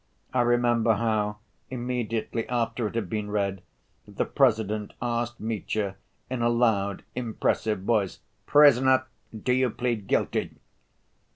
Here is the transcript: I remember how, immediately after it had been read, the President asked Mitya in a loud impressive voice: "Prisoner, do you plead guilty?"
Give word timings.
I 0.33 0.41
remember 0.41 0.95
how, 0.95 1.37
immediately 1.69 2.49
after 2.49 2.87
it 2.87 2.95
had 2.95 3.07
been 3.07 3.29
read, 3.29 3.61
the 4.07 4.25
President 4.25 4.93
asked 4.99 5.39
Mitya 5.39 5.95
in 6.27 6.41
a 6.41 6.49
loud 6.49 7.03
impressive 7.13 7.81
voice: 7.81 8.19
"Prisoner, 8.47 9.05
do 9.43 9.53
you 9.53 9.69
plead 9.69 10.07
guilty?" 10.07 10.55